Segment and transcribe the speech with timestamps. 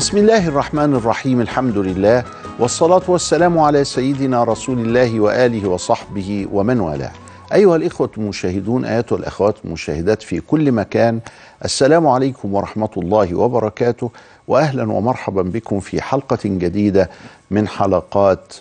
[0.00, 2.24] بسم الله الرحمن الرحيم الحمد لله
[2.58, 7.12] والصلاة والسلام على سيدنا رسول الله وآله وصحبه ومن والاه.
[7.52, 11.20] أيها الإخوة المشاهدون أيها الأخوات المشاهدات في كل مكان
[11.64, 14.10] السلام عليكم ورحمة الله وبركاته
[14.48, 17.10] وأهلا ومرحبا بكم في حلقة جديدة
[17.50, 18.54] من حلقات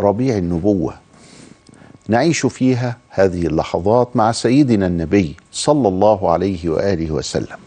[0.00, 0.94] ربيع النبوة.
[2.08, 7.58] نعيش فيها هذه اللحظات مع سيدنا النبي صلى الله عليه وآله وسلم.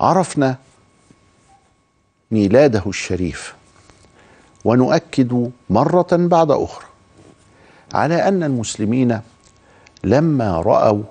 [0.00, 0.56] عرفنا
[2.30, 3.54] ميلاده الشريف.
[4.64, 6.84] ونؤكد مرة بعد أخرى
[7.94, 9.20] على أن المسلمين
[10.04, 11.02] لما رأوا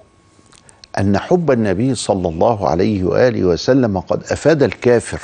[1.00, 5.22] أن حب النبي صلى الله عليه وآله وسلم قد أفاد الكافر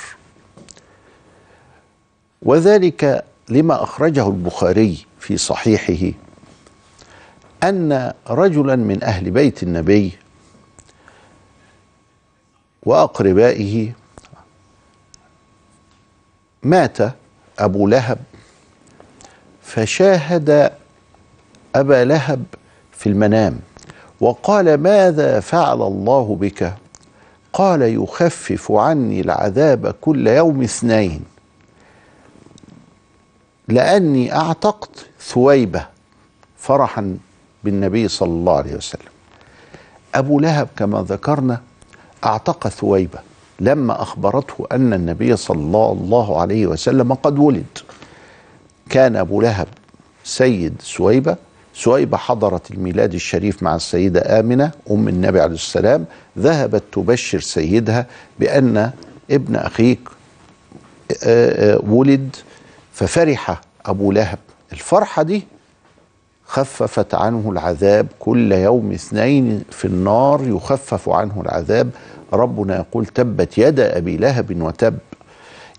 [2.41, 6.17] وذلك لما أخرجه البخاري في صحيحه
[7.63, 10.11] أن رجلا من أهل بيت النبي
[12.83, 13.91] وأقربائه
[16.66, 16.97] مات
[17.59, 18.17] أبو لهب
[19.61, 20.72] فشاهد
[21.75, 22.44] أبا لهب
[22.91, 23.59] في المنام
[24.22, 26.73] وقال ماذا فعل الله بك؟
[27.53, 31.23] قال يخفف عني العذاب كل يوم اثنين
[33.67, 35.88] لأني أعتقت ثويبة.
[36.57, 37.17] فرحا
[37.63, 39.11] بالنبي صلى الله عليه وسلم.
[40.16, 41.61] أبو لهب كما ذكرنا
[42.25, 43.19] أعتق ثويبة.
[43.59, 47.77] لما أخبرته أن النبي صلى الله عليه وسلم قد ولد.
[48.89, 49.67] كان أبو لهب
[50.23, 51.35] سيد سويبة.
[51.73, 56.05] سويبة حضرت الميلاد الشريف مع السيدة آمنة أم النبي عليه السلام.
[56.39, 58.05] ذهبت تبشر سيدها
[58.39, 58.91] بأن
[59.31, 59.99] ابن أخيك
[61.88, 62.35] ولد.
[62.94, 64.39] ففرح أبو لهب.
[64.73, 65.44] الفرحة دي
[66.45, 71.89] خففت عنه العذاب كل يوم اثنين في النار يخفف عنه العذاب.
[72.33, 74.97] ربنا يقول تبت يد أبي لهب وتب.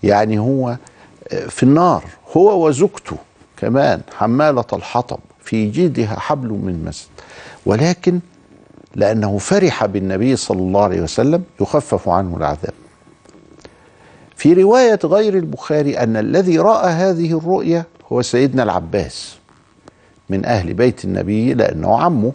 [0.03, 0.77] يعني هو
[1.29, 2.03] في النار
[2.37, 3.17] هو وزوجته
[3.57, 7.07] كمان حمالة الحطب في جيدها حبل من مسد.
[7.65, 8.19] ولكن
[8.95, 12.73] لأنه فرح بالنبي صلى الله عليه وسلم يخفف عنه العذاب.
[14.35, 19.36] في رواية غير البخاري أن الذي رأى هذه الرؤيا هو سيدنا العباس.
[20.29, 22.31] من أهل بيت النبي لأنه عمه.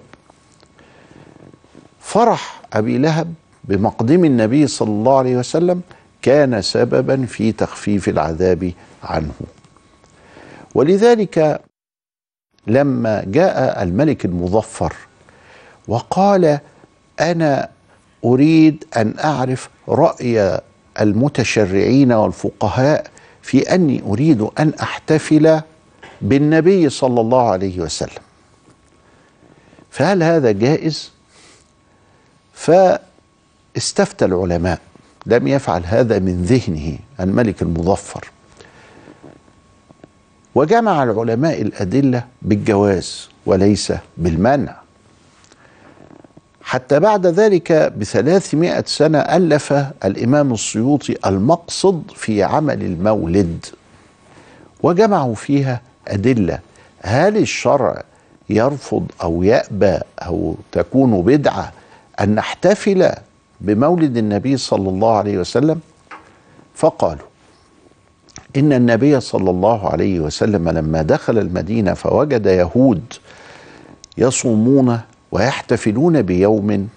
[2.00, 5.80] فرح أبي لهب بمقدم النبي صلى الله عليه وسلم
[6.22, 8.72] كان سببا في تخفيف العذاب
[9.04, 9.34] عنه.
[10.74, 11.60] ولذلك
[12.66, 14.94] لما جاء الملك المظفر
[15.88, 16.58] وقال
[17.20, 17.68] أنا
[18.24, 20.60] أريد أن أعرف رأي
[21.00, 23.06] المتشرعين والفقهاء
[23.42, 25.60] في أني أريد أن أحتفل
[26.22, 28.22] بالنبي صلى الله عليه وسلم.
[29.90, 31.10] فهل هذا جائز؟
[32.54, 34.78] فاستفتى العلماء
[35.26, 38.30] لم يفعل هذا من ذهنه الملك المظفر.
[40.54, 44.76] وجمع العلماء الأدلة بالجواز وليس بالمنع.
[46.62, 49.72] حتى بعد ذلك بثلاثمائة سنة ألف
[50.04, 53.66] الإمام السيوطي المقصد في عمل المولد.
[54.82, 56.58] وجمعوا فيها أدلة.
[57.02, 58.02] هل الشرع
[58.50, 61.72] يرفض أو يأبى أو تكون بدعة
[62.20, 63.10] أن نحتفل
[63.60, 65.80] بمولد النبي صلى الله عليه وسلم؟
[66.74, 67.26] فقالوا
[68.56, 73.02] إن النبي صلى الله عليه وسلم لما دخل المدينة فوجد يهود
[74.18, 75.00] يصومون
[75.32, 76.88] ويحتفلون بيوم.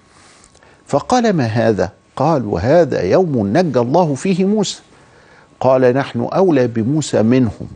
[0.88, 4.82] فقال ما هذا؟ قال وهذا يوم نجى الله فيه موسى.
[5.60, 7.68] قال نحن أولى بموسى منهم.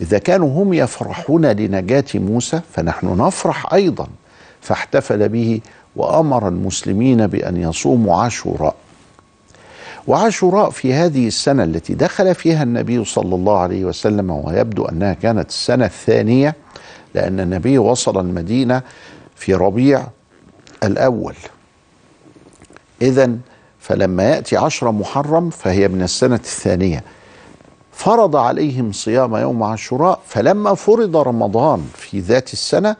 [0.00, 4.06] إذا كانوا هم يفرحون لنجاة موسى فنحن نفرح أيضا
[4.60, 5.60] فاحتفل به
[5.96, 8.74] وأمر المسلمين بأن يصوموا عاشوراء.
[10.06, 15.48] وعاشوراء في هذه السنة التي دخل فيها النبي صلى الله عليه وسلم ويبدو أنها كانت
[15.48, 16.54] السنة الثانية
[17.14, 18.82] لأن النبي وصل المدينة
[19.36, 20.06] في ربيع
[20.82, 21.34] الأول.
[23.02, 23.30] إذا
[23.80, 27.04] فلما يأتي عشر محرم فهي من السنة الثانية.
[27.94, 32.96] فرض عليهم صيام يوم عاشوراء فلما فرض رمضان في ذات السنة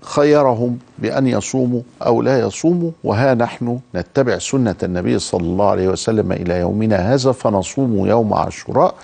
[0.00, 6.32] خيرهم بأن يصوموا أو لا يصوموا وها نحن نتبع سنة النبي صلى الله عليه وسلم
[6.32, 8.94] إلى يومنا هذا فنصوم يوم عاشوراء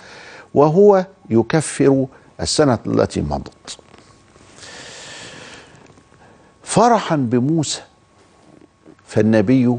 [0.54, 2.06] وهو يكفر
[2.40, 3.78] السنة التي مضت.
[6.62, 7.81] فرحا بموسى
[9.06, 9.76] فالنبي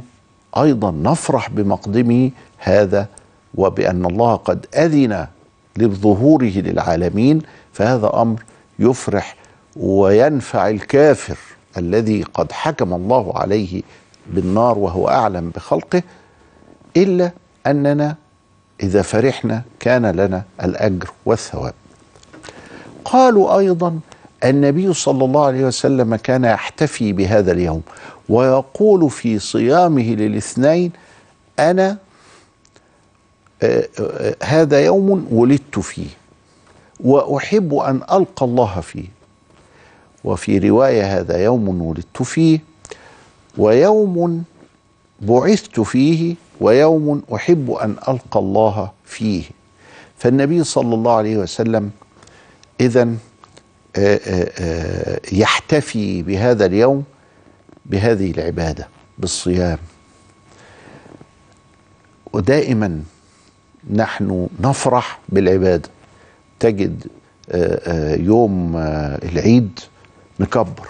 [0.58, 3.08] أيضا نفرح بمقدمه هذا
[3.56, 5.28] وبأن الله قد أذن
[5.78, 7.42] لظهوره للعالمين
[7.74, 8.44] فهذا أمر
[8.80, 9.36] يفرح
[9.76, 11.38] وينفع الكافر
[11.78, 13.82] الذي قد حكم الله عليه
[14.34, 16.04] بالنار وهو أعلم بخلقه
[16.98, 17.32] إلا
[17.68, 18.16] أننا
[18.84, 21.74] إذا فرحنا كان لنا الأجر والثواب.
[23.06, 24.00] قالوا أيضا
[24.44, 27.82] النبي صلى الله عليه وسلم كان يحتفي بهذا اليوم
[28.30, 30.92] ويقول في صيامه للاثنين
[31.60, 31.98] آه،
[34.44, 36.08] هذا يوم ولدت فيه
[37.00, 39.06] وأحب أن ألقى الله فيه.
[40.24, 42.60] وفي رواية هذا يوم ولدت فيه
[43.58, 44.44] ويوم
[45.22, 49.44] بعثت فيه ويوم أحب أن ألقى الله فيه.
[50.18, 51.92] فالنبي صلى الله عليه وسلم
[52.82, 53.16] اذا
[55.32, 57.04] يحتفي بهذا اليوم
[57.86, 58.88] بهذه العبادة
[59.18, 59.78] بالصيام.
[62.34, 63.04] ودائما
[63.90, 65.90] نحن نفرح بالعبادة.
[66.60, 67.08] تجد
[68.20, 68.78] يوم
[69.24, 69.80] العيد
[70.40, 70.88] نكبر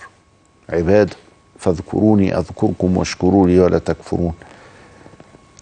[0.70, 1.16] عبادة
[1.60, 4.34] فاذكروني أذكركم واشكروا لي ولا تكفرون.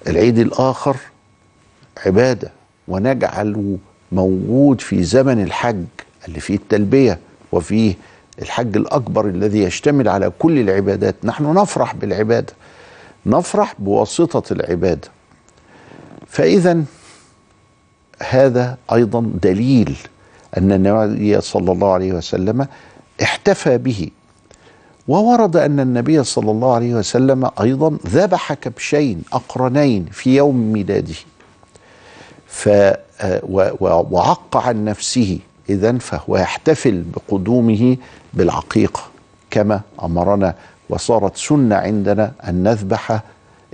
[0.08, 0.98] العيد الآخر
[2.06, 2.52] عبادة
[2.88, 3.78] ونجعله
[4.12, 5.86] موجود في زمن الحج
[6.28, 7.20] اللي فيه التلبية
[7.52, 7.96] وفيه
[8.42, 11.16] الحج الأكبر الذي يشتمل على كل العبادات.
[11.24, 12.54] نحن نفرح بالعبادة
[13.26, 15.08] نفرح بواسطة العبادة.
[16.28, 16.84] فإذا
[18.30, 19.98] هذا أيضا دليل
[20.58, 22.68] أن النبي صلى الله عليه وسلم
[23.24, 24.10] احتفى به.
[25.08, 31.16] وورد أن النبي صلى الله عليه وسلم أيضا ذبح كبشين أقرنين في يوم ميلاده.
[32.48, 32.70] ف
[34.12, 35.40] وعق عن نفسه
[35.70, 37.98] إذا فهو يحتفل بقدومه
[38.34, 39.02] بالعقيقة
[39.52, 40.56] كما أمرنا
[40.90, 43.22] وصارت سنة عندنا أن نذبح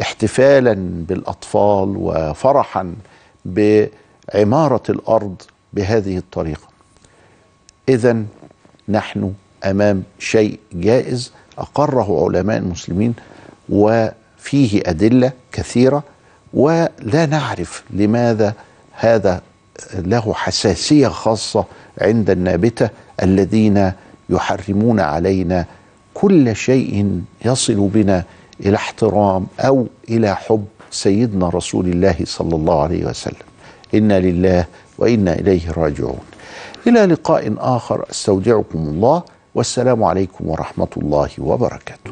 [0.02, 0.74] احتفالا
[1.08, 2.94] بالأطفال وفرحا
[4.34, 5.42] بعمارة الأرض
[5.74, 6.68] بهذه الطريقة.
[7.90, 8.24] إذا
[8.90, 9.34] نحن
[9.66, 13.14] أمام شيء جائز أقره علماء المسلمين
[13.70, 16.04] وفيه أدلة كثيرة
[16.54, 18.54] ولا نعرف لماذا
[18.92, 19.42] هذا
[19.94, 21.66] له حساسية خاصة
[22.02, 22.90] عند النابتة
[23.24, 23.92] الذين
[24.30, 25.66] يحرمون علينا
[26.14, 28.24] كل شيء يصل بنا
[28.60, 33.55] إلى احترام أو إلى حب سيدنا رسول الله صلى الله عليه وسلم.
[33.94, 34.66] إنا لله
[34.98, 36.20] وإنا إليه راجعون.
[36.88, 39.24] إلى لقاء آخر أستودعكم الله
[39.56, 42.12] والسلام عليكم ورحمة الله وبركاته.